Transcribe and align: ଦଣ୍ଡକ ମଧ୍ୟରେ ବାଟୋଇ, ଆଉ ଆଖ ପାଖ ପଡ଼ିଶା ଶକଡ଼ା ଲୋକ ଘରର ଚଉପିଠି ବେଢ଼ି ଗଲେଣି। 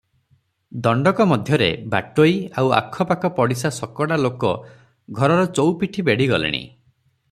ଦଣ୍ଡକ 0.85 1.27
ମଧ୍ୟରେ 1.31 1.67
ବାଟୋଇ, 1.91 2.33
ଆଉ 2.61 2.71
ଆଖ 2.79 3.07
ପାଖ 3.11 3.33
ପଡ଼ିଶା 3.41 3.73
ଶକଡ଼ା 3.79 4.21
ଲୋକ 4.25 4.55
ଘରର 5.21 5.49
ଚଉପିଠି 5.59 6.11
ବେଢ଼ି 6.11 6.33
ଗଲେଣି। 6.35 6.65